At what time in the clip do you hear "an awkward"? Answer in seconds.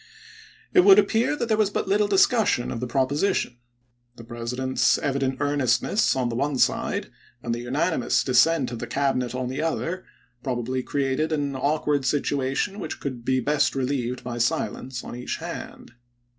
11.31-12.03